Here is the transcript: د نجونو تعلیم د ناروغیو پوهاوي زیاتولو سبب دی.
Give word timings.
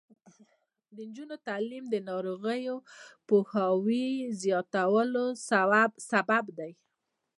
د 0.95 0.97
نجونو 1.07 1.35
تعلیم 1.47 1.85
د 1.89 1.95
ناروغیو 2.09 2.75
پوهاوي 3.27 4.05
زیاتولو 4.41 5.25
سبب 6.09 6.45
دی. 6.57 6.71